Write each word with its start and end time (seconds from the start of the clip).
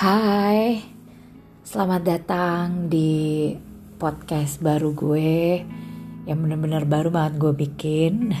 Hai, 0.00 0.80
selamat 1.60 2.00
datang 2.00 2.88
di 2.88 3.52
podcast 4.00 4.56
baru 4.64 4.96
gue 4.96 5.60
yang 6.24 6.40
bener-bener 6.40 6.88
baru 6.88 7.12
banget 7.12 7.36
gue 7.36 7.52
bikin. 7.52 8.32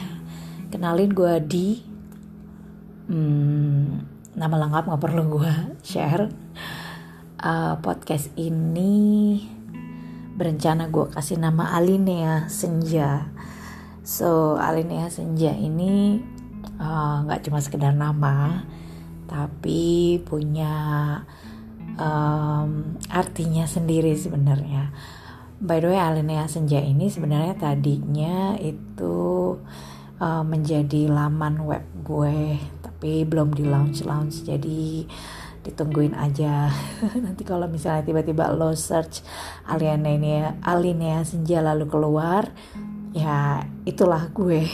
Kenalin 0.72 1.12
gue 1.12 1.36
di, 1.44 1.84
hmm, 3.12 3.92
nama 4.40 4.56
lengkap 4.56 4.88
nggak 4.88 5.02
perlu 5.04 5.36
gue 5.36 5.52
share. 5.92 6.32
Uh, 7.36 7.76
podcast 7.84 8.32
ini 8.40 9.44
berencana 10.40 10.88
gue 10.88 11.12
kasih 11.12 11.36
nama 11.36 11.76
Alinea 11.76 12.48
Senja. 12.48 13.28
So 14.00 14.56
Alinea 14.56 15.12
Senja 15.12 15.52
ini 15.52 16.24
uh, 16.80 17.28
nggak 17.28 17.36
uh, 17.36 17.44
cuma 17.44 17.60
sekedar 17.60 17.92
nama, 17.92 18.64
tapi 19.28 20.16
punya 20.24 20.72
um, 22.00 22.96
artinya 23.12 23.68
sendiri 23.68 24.16
sebenarnya. 24.16 24.90
By 25.60 25.84
the 25.84 25.92
way, 25.92 26.00
Alinea 26.00 26.48
Senja 26.48 26.80
ini 26.80 27.12
sebenarnya 27.12 27.52
tadinya 27.60 28.56
itu 28.56 29.60
uh, 30.16 30.42
menjadi 30.42 31.12
laman 31.12 31.68
web 31.68 31.84
gue, 32.00 32.56
tapi 32.80 33.28
belum 33.28 33.52
di 33.52 33.68
launch 33.68 34.00
launch, 34.08 34.48
jadi 34.48 35.04
ditungguin 35.60 36.16
aja. 36.16 36.72
Nanti 37.24 37.44
kalau 37.44 37.68
misalnya 37.68 38.08
tiba-tiba 38.08 38.48
lo 38.56 38.72
search 38.72 39.20
Alinea 39.68 40.56
Alinea 40.64 41.20
Senja 41.28 41.60
lalu 41.60 41.84
keluar, 41.92 42.48
ya 43.12 43.68
itulah 43.84 44.32
gue. 44.32 44.64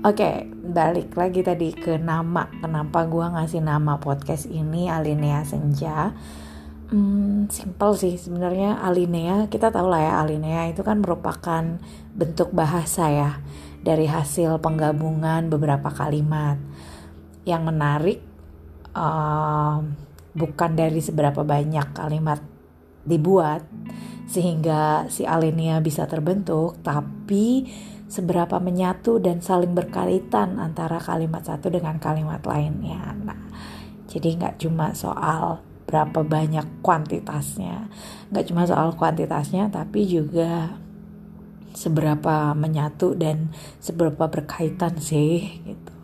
Oke, 0.00 0.48
balik 0.48 1.12
lagi 1.12 1.44
tadi 1.44 1.76
ke 1.76 2.00
nama. 2.00 2.48
Kenapa 2.48 3.04
gue 3.04 3.20
ngasih 3.20 3.60
nama 3.60 4.00
podcast 4.00 4.48
ini 4.48 4.88
Alinea 4.88 5.44
Senja? 5.44 6.16
Hmm, 6.88 7.52
simple 7.52 7.92
sih 8.00 8.16
sebenarnya 8.16 8.80
Alinea. 8.80 9.52
Kita 9.52 9.68
tahu 9.68 9.92
lah 9.92 10.00
ya 10.00 10.12
Alinea 10.24 10.72
itu 10.72 10.80
kan 10.80 11.04
merupakan 11.04 11.76
bentuk 12.16 12.48
bahasa 12.56 13.12
ya 13.12 13.44
dari 13.84 14.08
hasil 14.08 14.56
penggabungan 14.64 15.52
beberapa 15.52 15.92
kalimat. 15.92 16.56
Yang 17.44 17.62
menarik 17.68 18.18
uh, 18.96 19.84
bukan 20.32 20.70
dari 20.80 21.04
seberapa 21.04 21.44
banyak 21.44 21.92
kalimat 21.92 22.40
dibuat 23.04 23.64
sehingga 24.30 25.10
si 25.10 25.26
Alinea 25.26 25.82
bisa 25.82 26.06
terbentuk, 26.06 26.78
tapi 26.86 27.66
seberapa 28.06 28.62
menyatu 28.62 29.18
dan 29.18 29.42
saling 29.42 29.74
berkaitan 29.74 30.58
antara 30.62 31.02
kalimat 31.02 31.42
satu 31.42 31.70
dengan 31.70 31.98
kalimat 31.98 32.38
lainnya. 32.46 33.14
Nah, 33.26 33.38
jadi 34.06 34.38
nggak 34.38 34.62
cuma 34.62 34.94
soal 34.94 35.62
berapa 35.90 36.22
banyak 36.22 36.82
kuantitasnya, 36.82 37.90
nggak 38.30 38.46
cuma 38.46 38.62
soal 38.70 38.94
kuantitasnya, 38.94 39.66
tapi 39.74 40.06
juga 40.06 40.78
seberapa 41.74 42.54
menyatu 42.54 43.18
dan 43.18 43.50
seberapa 43.82 44.30
berkaitan 44.30 44.98
sih 45.02 45.58
gitu. 45.66 45.94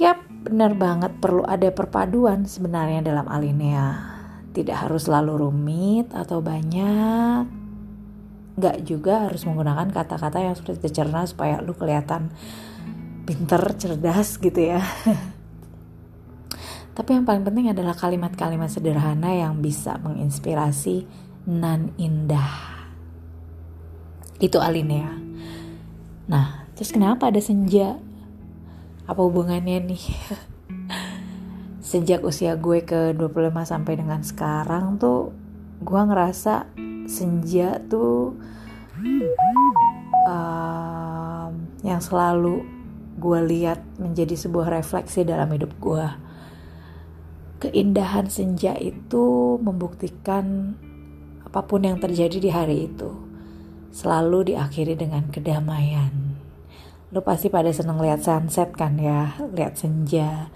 Yap, 0.00 0.20
benar 0.48 0.76
banget 0.76 1.16
perlu 1.16 1.44
ada 1.48 1.72
perpaduan 1.72 2.44
sebenarnya 2.44 3.00
dalam 3.00 3.24
alinea. 3.28 4.11
Tidak 4.52 4.76
harus 4.76 5.08
selalu 5.08 5.48
rumit 5.48 6.12
atau 6.12 6.44
banyak, 6.44 7.62
nggak 8.52 8.84
juga 8.84 9.28
harus 9.28 9.48
menggunakan 9.48 9.88
kata-kata 9.88 10.44
yang 10.44 10.52
sudah 10.52 10.76
dicerna 10.76 11.24
supaya 11.24 11.64
lu 11.64 11.72
kelihatan 11.72 12.28
pinter, 13.24 13.62
cerdas 13.80 14.36
gitu 14.36 14.60
ya. 14.60 14.84
Tapi 16.96 17.16
yang 17.16 17.24
paling 17.24 17.40
penting 17.48 17.72
adalah 17.72 17.96
kalimat-kalimat 17.96 18.68
sederhana 18.68 19.32
yang 19.32 19.64
bisa 19.64 19.96
menginspirasi 20.04 21.08
nan 21.48 21.96
indah. 21.96 22.84
Itu 24.36 24.60
alinea. 24.60 25.16
Nah, 26.28 26.68
terus 26.76 26.92
kenapa 26.92 27.32
ada 27.32 27.40
senja? 27.40 27.96
Apa 29.08 29.24
hubungannya 29.24 29.80
nih? 29.80 30.04
Sejak 31.92 32.24
usia 32.24 32.56
gue 32.56 32.80
ke 32.88 33.12
25 33.12 33.52
sampai 33.68 34.00
dengan 34.00 34.24
sekarang 34.24 34.96
tuh 34.96 35.28
gue 35.84 36.00
ngerasa 36.00 36.64
senja 37.04 37.84
tuh 37.84 38.32
um, 40.24 41.52
yang 41.84 42.00
selalu 42.00 42.64
gue 43.20 43.40
lihat 43.44 43.84
menjadi 44.00 44.40
sebuah 44.40 44.72
refleksi 44.72 45.20
dalam 45.20 45.52
hidup 45.52 45.68
gue. 45.84 46.08
Keindahan 47.60 48.32
senja 48.32 48.72
itu 48.80 49.60
membuktikan 49.60 50.72
apa 51.44 51.60
pun 51.68 51.84
yang 51.84 52.00
terjadi 52.00 52.40
di 52.40 52.48
hari 52.48 52.88
itu 52.88 53.12
selalu 53.92 54.56
diakhiri 54.56 54.96
dengan 54.96 55.28
kedamaian. 55.28 56.40
Lu 57.12 57.20
pasti 57.20 57.52
pada 57.52 57.68
seneng 57.68 58.00
lihat 58.00 58.24
sunset 58.24 58.72
kan 58.72 58.96
ya, 58.96 59.36
lihat 59.52 59.76
senja. 59.76 60.48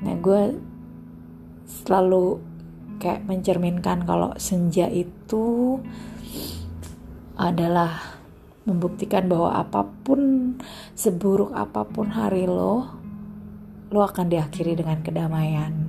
Nah 0.00 0.14
gue 0.20 0.42
selalu 1.66 2.40
kayak 3.00 3.24
mencerminkan 3.24 4.04
kalau 4.04 4.36
senja 4.36 4.88
itu 4.90 5.78
adalah 7.40 8.20
membuktikan 8.68 9.24
bahwa 9.30 9.56
apa 9.56 9.88
pun 10.04 10.52
seburuk 10.92 11.56
apa 11.56 11.88
pun 11.88 12.12
hari 12.12 12.44
lo 12.44 13.00
lo 13.90 14.00
akan 14.04 14.28
diakhiri 14.28 14.76
dengan 14.78 15.00
kedamaian. 15.00 15.88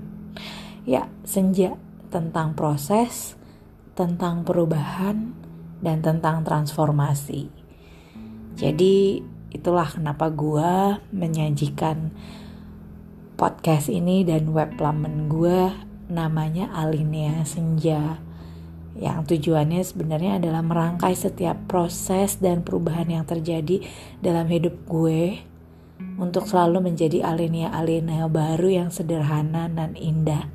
Ya 0.87 1.11
senja 1.27 1.77
tentang 2.09 2.57
proses 2.57 3.37
tentang 3.93 4.47
perubahan 4.47 5.35
dan 5.83 5.99
tentang 6.01 6.41
transformasi. 6.41 7.51
Jadi 8.55 9.21
itulah 9.51 9.87
kenapa 9.91 10.31
gue 10.31 11.01
menyajikan 11.11 12.15
podcast 13.41 13.89
ini 13.89 14.21
dan 14.21 14.53
web 14.53 14.77
laman 14.77 15.25
gue 15.25 15.73
namanya 16.13 16.69
Alinea 16.77 17.41
Senja 17.41 18.21
yang 18.93 19.25
tujuannya 19.25 19.81
sebenarnya 19.81 20.37
adalah 20.37 20.61
merangkai 20.61 21.17
setiap 21.17 21.57
proses 21.65 22.37
dan 22.37 22.61
perubahan 22.61 23.09
yang 23.09 23.25
terjadi 23.25 23.81
dalam 24.21 24.45
hidup 24.45 24.85
gue 24.85 25.41
untuk 26.21 26.45
selalu 26.45 26.93
menjadi 26.93 27.25
alinea-alinea 27.25 28.29
baru 28.29 28.85
yang 28.85 28.89
sederhana 28.93 29.65
dan 29.73 29.97
indah 29.97 30.45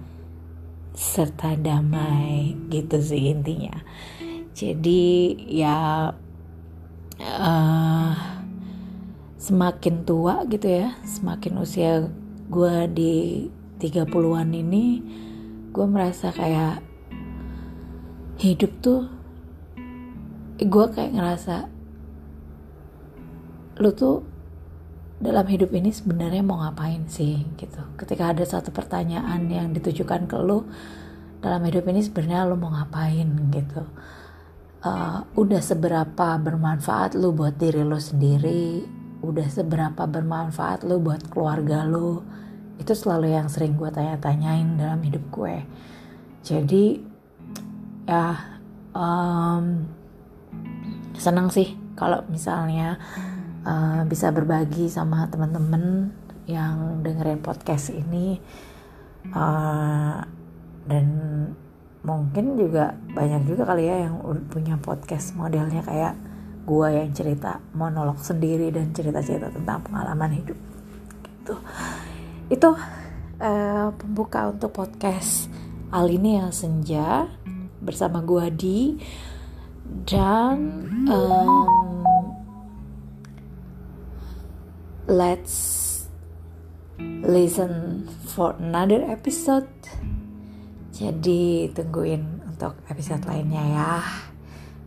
serta 0.95 1.59
damai 1.59 2.55
gitu 2.71 3.03
sih 3.03 3.35
intinya. 3.35 3.83
Jadi 4.55 5.35
ya 5.51 6.15
uh, 7.19 8.15
semakin 9.43 10.07
tua 10.07 10.47
gitu 10.47 10.71
ya 10.71 10.95
semakin 11.03 11.53
usia 11.59 12.07
gue 12.47 12.77
di 12.93 13.15
30-an 13.77 14.49
ini 14.55 14.85
gue 15.75 15.87
merasa 15.87 16.33
kayak 16.33 16.81
hidup 18.41 18.73
tuh 18.81 19.03
gue 20.57 20.87
kayak 20.89 21.13
ngerasa 21.13 21.69
lu 23.77 23.93
tuh 23.93 24.25
dalam 25.17 25.45
hidup 25.49 25.73
ini 25.73 25.93
sebenarnya 25.93 26.45
mau 26.45 26.61
ngapain 26.61 27.09
sih 27.09 27.41
gitu. 27.57 27.81
Ketika 27.97 28.37
ada 28.37 28.45
satu 28.45 28.69
pertanyaan 28.69 29.49
yang 29.49 29.73
ditujukan 29.73 30.29
ke 30.29 30.37
lu 30.41 30.69
dalam 31.41 31.65
hidup 31.65 31.89
ini 31.89 32.05
sebenarnya 32.05 32.49
lu 32.49 32.57
mau 32.61 32.73
ngapain 32.73 33.29
gitu. 33.53 33.85
Uh, 34.85 35.25
udah 35.35 35.61
seberapa 35.65 36.37
bermanfaat 36.37 37.17
lu 37.17 37.33
buat 37.33 37.57
diri 37.57 37.81
lu 37.81 37.97
sendiri 37.97 38.85
udah 39.27 39.47
seberapa 39.51 40.07
bermanfaat 40.07 40.87
lu 40.87 41.03
buat 41.03 41.27
keluarga 41.29 41.83
lu 41.83 42.23
itu 42.77 42.93
selalu 42.93 43.33
yang 43.33 43.49
sering 43.49 43.75
gue 43.75 43.89
tanya-tanyain 43.89 44.77
dalam 44.77 45.01
hidup 45.01 45.25
gue. 45.33 45.65
Jadi 46.45 47.01
ya 48.07 48.37
um, 48.95 49.83
senang 51.17 51.51
sih 51.51 51.75
kalau 51.97 52.23
misalnya 52.29 53.01
uh, 53.65 54.05
bisa 54.07 54.31
berbagi 54.31 54.87
sama 54.93 55.27
teman-teman 55.33 56.13
yang 56.47 57.03
dengerin 57.03 57.43
podcast 57.43 57.91
ini. 57.91 58.39
Uh, 59.35 60.23
dan 60.87 61.07
mungkin 62.07 62.55
juga 62.55 62.95
banyak 63.11 63.51
juga 63.51 63.67
kali 63.67 63.91
ya 63.91 64.07
yang 64.07 64.23
punya 64.47 64.79
podcast 64.79 65.35
modelnya 65.35 65.83
kayak 65.83 66.15
gue 66.67 66.89
yang 66.91 67.15
cerita 67.15 67.63
monolog 67.79 68.19
sendiri 68.19 68.75
dan 68.75 68.91
cerita-cerita 68.91 69.55
tentang 69.55 69.87
pengalaman 69.87 70.35
hidup 70.35 70.59
gitu 71.23 71.55
itu 72.51 72.71
uh, 73.39 73.89
pembuka 73.95 74.51
untuk 74.51 74.75
podcast 74.75 75.47
Alinea 75.95 76.51
Senja 76.51 77.31
bersama 77.79 78.19
gua 78.25 78.51
di 78.51 78.99
dan 80.07 80.59
um, 81.07 81.67
let's 85.07 85.87
listen 87.23 88.07
for 88.27 88.59
another 88.59 89.07
episode. 89.07 89.71
Jadi 90.91 91.71
tungguin 91.71 92.51
untuk 92.51 92.75
episode 92.89 93.23
lainnya 93.29 93.63
ya. 93.63 93.95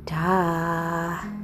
Dah. 0.04 1.39